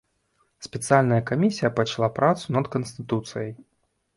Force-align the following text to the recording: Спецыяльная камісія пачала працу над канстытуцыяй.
Спецыяльная 0.67 1.19
камісія 1.31 1.69
пачала 1.81 2.09
працу 2.17 2.45
над 2.59 2.71
канстытуцыяй. 2.77 3.51